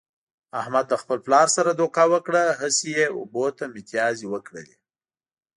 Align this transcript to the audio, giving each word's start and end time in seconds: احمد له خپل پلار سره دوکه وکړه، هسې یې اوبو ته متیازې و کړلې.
احمد 0.61 0.85
له 0.91 0.97
خپل 1.03 1.17
پلار 1.25 1.47
سره 1.57 1.69
دوکه 1.79 2.03
وکړه، 2.13 2.43
هسې 2.61 2.87
یې 2.97 3.05
اوبو 3.17 3.45
ته 3.57 3.63
متیازې 3.75 4.25
و 4.29 4.33
کړلې. 4.47 4.77